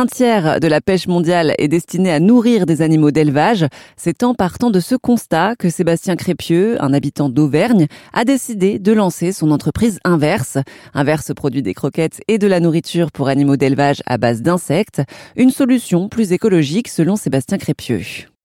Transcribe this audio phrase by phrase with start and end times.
[0.00, 3.66] Un tiers de la pêche mondiale est destinée à nourrir des animaux d'élevage.
[3.98, 8.92] C'est en partant de ce constat que Sébastien Crépieux, un habitant d'Auvergne, a décidé de
[8.92, 10.56] lancer son entreprise Inverse.
[10.94, 15.02] Inverse produit des croquettes et de la nourriture pour animaux d'élevage à base d'insectes.
[15.36, 18.00] Une solution plus écologique selon Sébastien Crépieux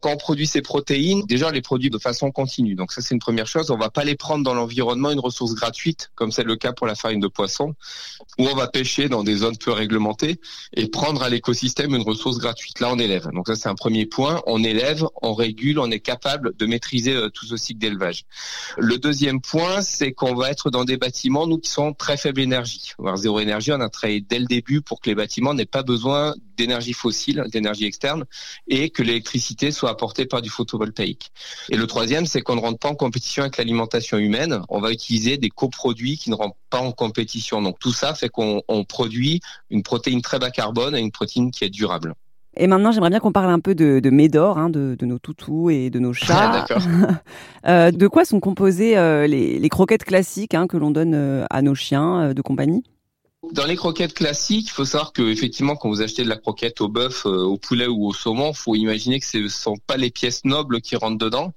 [0.05, 2.75] quand on produit ces protéines, déjà on les produit de façon continue.
[2.75, 3.71] Donc ça c'est une première chose.
[3.71, 6.85] On va pas les prendre dans l'environnement une ressource gratuite, comme c'est le cas pour
[6.85, 7.73] la farine de poisson,
[8.37, 10.39] où on va pêcher dans des zones peu réglementées
[10.73, 12.81] et prendre à l'écosystème une ressource gratuite.
[12.81, 13.29] Là on élève.
[13.33, 14.43] Donc ça c'est un premier point.
[14.45, 18.25] On élève, on régule, on est capable de maîtriser euh, tout ce cycle d'élevage.
[18.77, 22.41] Le deuxième point, c'est qu'on va être dans des bâtiments nous qui sont très faible
[22.41, 23.71] énergie, voire zéro énergie.
[23.71, 27.43] On a travaillé dès le début pour que les bâtiments n'aient pas besoin d'énergie fossile,
[27.51, 28.25] d'énergie externe,
[28.67, 31.31] et que l'électricité soit apportée par du photovoltaïque.
[31.69, 34.61] Et le troisième, c'est qu'on ne rentre pas en compétition avec l'alimentation humaine.
[34.69, 37.61] On va utiliser des coproduits qui ne rentrent pas en compétition.
[37.61, 41.63] Donc tout ça fait qu'on produit une protéine très bas carbone et une protéine qui
[41.63, 42.15] est durable.
[42.57, 45.19] Et maintenant, j'aimerais bien qu'on parle un peu de, de Médor, hein, de, de, nos
[45.19, 46.65] toutous et de nos chats.
[47.67, 51.45] euh, de quoi sont composées euh, les, les, croquettes classiques hein, que l'on donne euh,
[51.49, 52.83] à nos chiens euh, de compagnie?
[53.51, 56.81] Dans les croquettes classiques, il faut savoir que effectivement, quand vous achetez de la croquette
[56.81, 59.97] au bœuf, euh, au poulet ou au saumon, faut imaginer que ce ne sont pas
[59.97, 61.53] les pièces nobles qui rentrent dedans.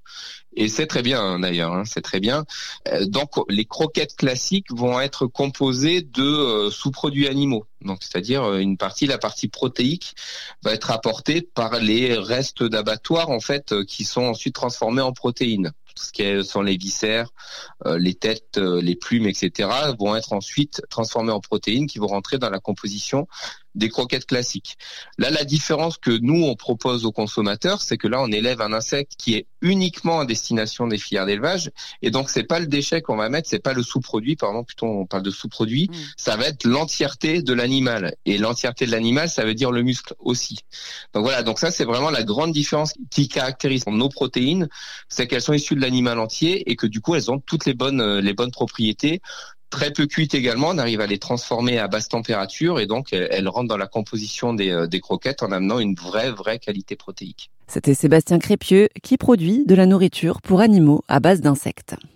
[0.55, 2.45] Et c'est très bien hein, d'ailleurs, hein, c'est très bien.
[2.87, 7.65] Euh, donc les croquettes classiques vont être composées de euh, sous-produits animaux.
[7.81, 10.15] Donc c'est-à-dire une partie, la partie protéique,
[10.63, 15.71] va être apportée par les restes d'abattoirs en fait, qui sont ensuite transformés en protéines
[15.99, 17.29] ce qui sont les viscères,
[17.85, 19.69] euh, les têtes, euh, les plumes, etc.,
[19.99, 23.27] vont être ensuite transformées en protéines qui vont rentrer dans la composition
[23.75, 24.77] des croquettes classiques.
[25.17, 28.73] Là, la différence que nous, on propose aux consommateurs, c'est que là, on élève un
[28.73, 31.71] insecte qui est uniquement à destination des filières d'élevage.
[32.01, 34.87] Et donc, c'est pas le déchet qu'on va mettre, c'est pas le sous-produit, pardon, plutôt
[34.87, 35.89] on parle de sous-produit.
[35.91, 35.95] Mm.
[36.17, 38.15] Ça va être l'entièreté de l'animal.
[38.25, 40.59] Et l'entièreté de l'animal, ça veut dire le muscle aussi.
[41.13, 41.43] Donc voilà.
[41.43, 44.69] Donc ça, c'est vraiment la grande différence qui caractérise nos protéines,
[45.07, 47.73] c'est qu'elles sont issues de l'animal entier et que du coup, elles ont toutes les
[47.73, 49.21] bonnes, euh, les bonnes propriétés
[49.69, 53.47] très peu cuites également, on arrive à les transformer à basse température et donc elles
[53.47, 57.51] rentrent dans la composition des, euh, des croquettes en amenant une vraie, vraie qualité protéique.
[57.67, 61.95] C'était Sébastien Crépieux qui produit de la nourriture pour animaux à base d'insectes.